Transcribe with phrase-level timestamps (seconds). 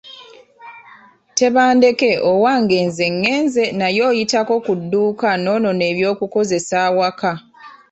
[1.37, 7.31] Tebandeke owange nze ngenze naye oyitako ku dduuka n’onona eby’okukozesa awaka.